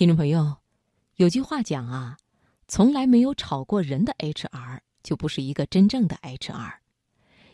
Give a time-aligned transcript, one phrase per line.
[0.00, 0.56] 听众朋友，
[1.16, 2.16] 有句话讲啊，
[2.68, 6.72] 从来没有炒过人的 HR 就不是一个真正的 HR。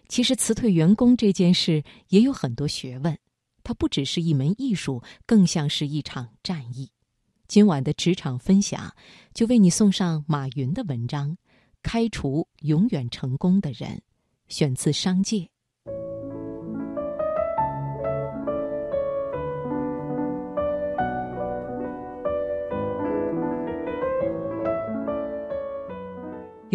[0.07, 3.19] 其实辞退员工这件事也有很多学问，
[3.65, 6.89] 它不只是一门艺术，更像是一场战役。
[7.49, 8.95] 今晚的职场分享，
[9.35, 11.33] 就为你送上马云的文章
[11.83, 13.91] 《开除永远成功的人》，
[14.47, 15.39] 选自《商界》。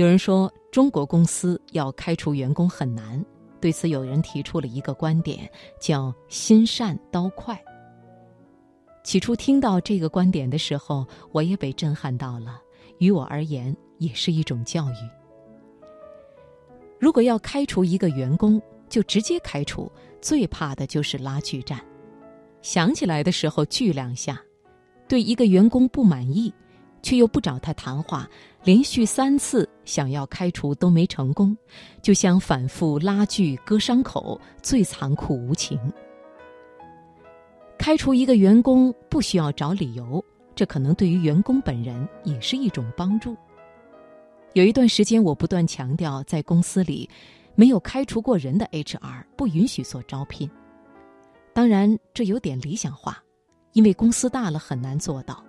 [0.02, 3.23] 有人说，中国公司要开除员工很难。
[3.60, 5.48] 对此，有人提出了一个观点，
[5.80, 7.55] 叫“心善刀快”。
[9.05, 12.60] 起初听到这个观点的时候，我也被震撼到了。
[12.98, 14.96] 于我而言，也是一种教育。
[16.99, 19.88] 如果要开除一个员工，就直接开除，
[20.20, 21.80] 最怕的就是拉锯战。
[22.63, 24.41] 想起来的时候，锯两下，
[25.08, 26.52] 对一个员工不满意。
[27.04, 28.30] 却又不找他谈话，
[28.63, 31.57] 连续三次想要开除都没成功，
[32.01, 35.79] 就像反复拉锯割伤口，最残酷无情。
[37.77, 43.35] 开除一个员工不需要找理由，这可能对于员工本人也是一种帮助。
[44.53, 47.09] 有一段时间，我不断强调，在公司里
[47.55, 50.48] 没有开除过人的 HR 不允许做招聘。
[51.51, 53.18] 当然，这有点理想化，
[53.73, 55.43] 因为公司大了很难做到。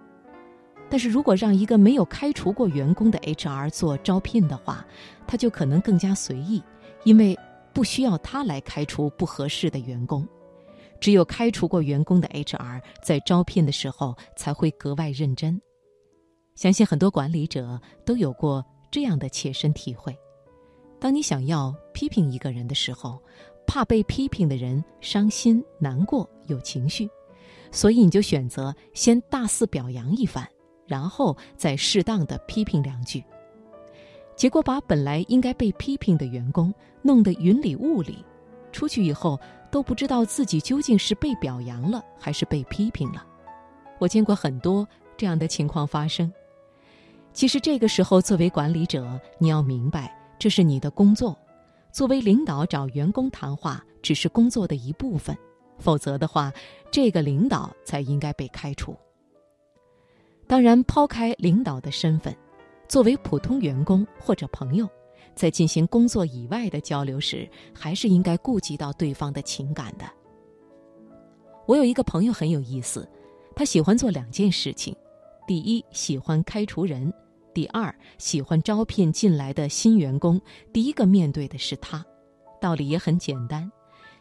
[0.92, 4.86] 但是如果让一个没有开除过员工的 HR 做招聘的话，
[5.26, 6.62] 他就可能更加随意，
[7.04, 7.34] 因为
[7.72, 10.28] 不需要他来开除不合适的员工。
[11.00, 15.58] 只有开除过员工的 HR 在招聘的时候才会格外认真。
[16.56, 20.14] 相信很多管理者都有过这样的切身体会：
[21.00, 23.18] 当你想要批评一个人的时候，
[23.66, 27.08] 怕被批评的人伤心难过有情绪，
[27.70, 30.46] 所以你就选择先大肆表扬一番。
[30.92, 33.24] 然后再适当的批评两句，
[34.36, 38.22] 结果把本来应该被批评的员工弄得云里雾里，
[38.72, 43.25] 出去以后都不知道自己究竟是被表扬了还是被批评了。
[43.98, 44.86] 我见过很多
[45.16, 46.31] 这样的情况发生。
[47.32, 51.34] 其实这个时候，作为管理者，你要明白这是你的工作；
[51.91, 55.34] 作为领导，找员工谈话只是工作的一部分，
[55.78, 56.52] 否则的话，
[56.91, 58.94] 这个领导才应该被开除。
[60.52, 62.36] 当然，抛开领导的身份，
[62.86, 64.86] 作为普通员工或者朋友，
[65.34, 70.04] 在进行工作以外的交流时，还是应该顾及到对方的情感的。
[71.64, 73.08] 我有一个朋友很有意思，
[73.56, 74.94] 他喜欢做两件事情：
[75.46, 77.10] 第一，喜欢开除人；
[77.54, 80.38] 第二，喜欢招聘进来的新员工。
[80.70, 82.04] 第一个面对的是他，
[82.60, 83.72] 道理也很简单：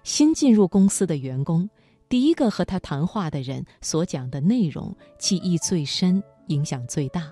[0.03, 1.69] 新进入公司的员工。
[2.11, 7.31] 第一个和他谈话的人所讲的内容记忆最深，影响最大。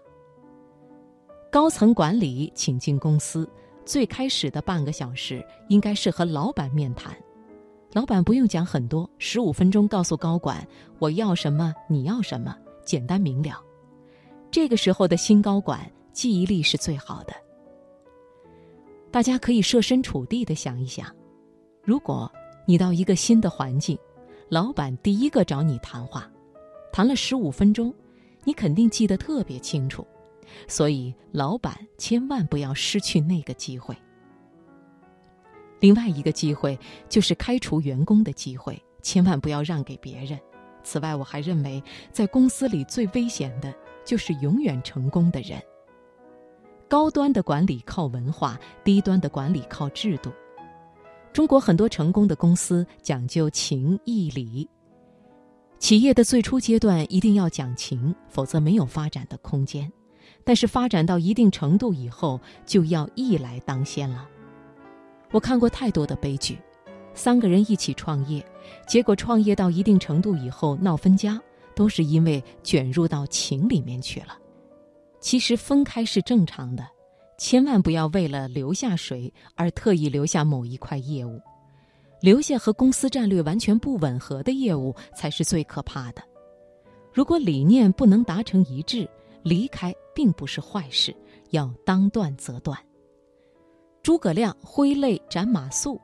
[1.51, 3.45] 高层管理请进公司，
[3.83, 7.13] 最开始的半个小时应该是和老板面谈，
[7.91, 10.65] 老板不用讲很多，十五分钟告诉高管
[10.97, 13.61] 我要什么，你要什么，简单明了。
[14.49, 17.33] 这个时候的新高管记忆力是最好的。
[19.11, 21.13] 大家可以设身处地的想一想，
[21.83, 22.31] 如果
[22.65, 23.99] 你到一个新的环境。
[24.49, 26.27] 老板第一个找你谈话，
[26.91, 27.93] 谈了十五分钟，
[28.43, 30.05] 你肯定记得特别清楚，
[30.67, 33.95] 所以老板千万不要失去那个机会。
[35.79, 36.77] 另外一个机会
[37.07, 40.39] 就是开除员工的机会，千万不要让给别人。
[40.83, 43.71] 此外，我还认为在公司里最危险的
[44.03, 45.61] 就是永远成功的人。
[46.87, 50.31] 高端的管理靠文化，低端的管理靠制度。
[51.31, 54.67] 中国很多成功的公司讲究情义理。
[55.77, 59.89] 企业的最初阶段一定要讲情，否则没有发展的空间。
[60.43, 64.27] 但是发展到一定程度以后，就要义来当先了。
[65.31, 66.57] 我看过太多的悲剧：
[67.13, 68.43] 三个人一起创业，
[68.87, 71.39] 结果创业到一定程度以后闹分家，
[71.75, 74.37] 都是因为卷入到情里面去了。
[75.19, 76.85] 其实分开是正常的。
[77.39, 81.39] 千万不要为了留下谁而特意留下某一块业务，
[82.21, 86.21] 留下和公司战略完全不吻合的业务才是最可怕的。
[87.13, 89.09] 如果理念不能达成一致，
[89.41, 91.15] 离开并不是坏事，
[91.51, 92.77] 要当断则断。
[94.03, 95.97] 诸葛亮挥泪斩马谡，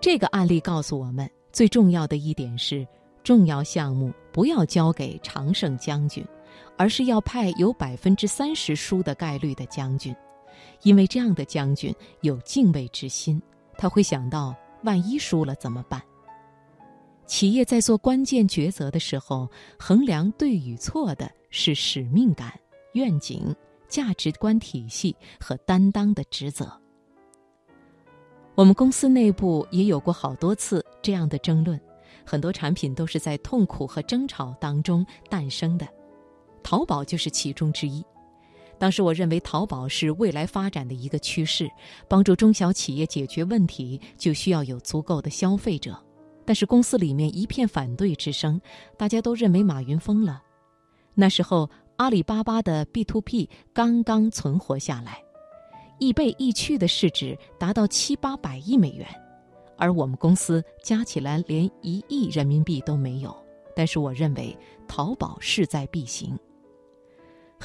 [0.00, 2.84] 这个案例告诉我们最重要的一点是：
[3.22, 6.24] 重要项目不要交给常胜将军，
[6.76, 10.14] 而是要派有百分之三十输的概率的将军。
[10.82, 13.40] 因为这样的将军有敬畏之心，
[13.76, 14.54] 他会想到
[14.84, 16.02] 万一输了怎么办。
[17.26, 19.48] 企业在做关键抉择的时候，
[19.78, 22.52] 衡量对与错的是使命感、
[22.92, 23.54] 愿景、
[23.88, 26.70] 价值观体系和担当的职责。
[28.54, 31.78] 我们公司内部也有过好多次这样的争论，
[32.24, 35.86] 很多产品都是在痛苦和争吵当中诞生的，
[36.62, 38.04] 淘宝就是其中之一。
[38.78, 41.70] 当时我认为淘宝是未来发展的一个趋势，
[42.08, 45.98] 帮助中小企业解决问题就需要有足够的消费者。
[46.44, 48.60] 但是公司里面一片反对之声，
[48.96, 50.42] 大家都认为马云疯了。
[51.14, 55.20] 那时候阿里巴巴的 B to P 刚刚存活下来，
[55.98, 59.08] 易贝易趣的市值达到七八百亿美元，
[59.78, 63.34] 而我们公司加起来连一亿人民币都没有。
[63.74, 64.56] 但是我认为
[64.86, 66.38] 淘宝势在必行。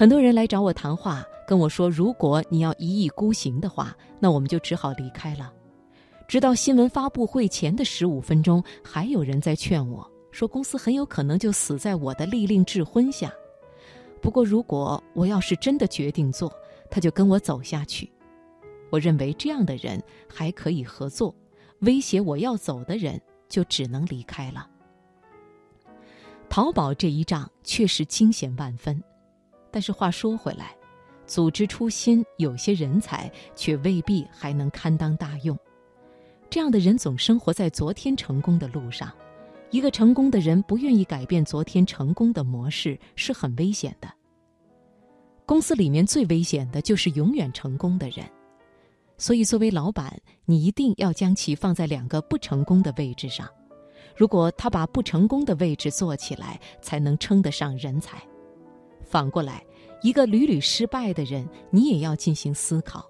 [0.01, 5.53] 很多人来找我谈话，跟我说：“如果你要一意孤行的话，那我们就只好离开了。”
[6.27, 13.31] 直到新闻发布会前的十五分钟，还有人在劝我说：“公司很有可能就死在我的利令智昏下。”
[14.24, 16.51] 不过，如果我要是真的决定做，
[16.89, 18.12] 他就跟我走下去。
[18.89, 21.31] 我认为这样的人还可以合作，
[21.81, 24.68] 威胁我要走的人就只能离开了。
[26.50, 29.00] 淘宝这一仗确实惊险万分，
[29.71, 30.75] 但是话说回来，
[31.25, 35.57] 组织初心，有些人才却未必还能堪当大用。
[36.50, 39.12] 这样的人总生活在昨天成功的路上，
[39.69, 44.12] 一个成功的人不愿意改变昨天成功的模式是很危险的。
[45.45, 48.25] 公司里面最危险的就是永远成功的人，
[49.17, 53.47] 所以作为老板，你一定要将其放在两个不成功的位置上。
[54.15, 58.21] 如果他把不成功的位置做起来，才能称得上人才。
[59.11, 59.61] 反过来，
[60.01, 63.05] 一个屡屡失败的人，你也要进行思考。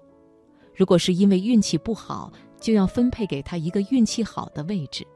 [0.74, 5.06] 如果是因为运气不好，就要分配给他一个运气好的位置，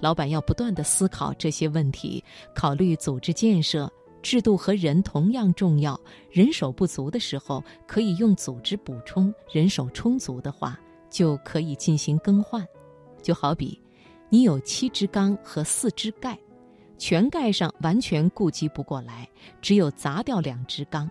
[0.00, 2.22] 老板要不断的思考这些问题，
[2.54, 3.92] 考虑组织建设、
[4.22, 6.00] 制度和人同样重要。
[6.30, 10.78] 人手不足的时候，可以用组织补充；人手充足的话，
[11.10, 12.64] 就可以进行更换。
[13.20, 13.80] 就好比，
[14.28, 16.38] 你有七支钢和四支盖，
[17.02, 19.28] 全盖上完全顾及不过来，
[19.60, 21.10] 只有砸掉两只缸。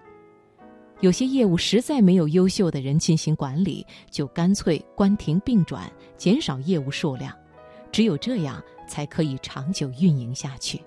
[1.01, 7.35] 有些业务实在没有优秀的人进行管理，就干脆关停并转，减少业务数量。
[7.91, 10.81] 只有这样，才可以长久运营下去。